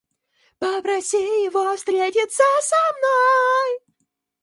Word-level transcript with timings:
Попроси 0.57 1.45
его 1.45 1.75
встретиться 1.75 2.43
со 2.63 2.75
мной. 2.97 3.79